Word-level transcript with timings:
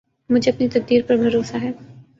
مجھے 0.29 0.51
اپنی 0.51 0.67
تقدیر 0.69 1.01
پر 1.07 1.15
بھروسہ 1.17 1.57
ہے 1.57 1.71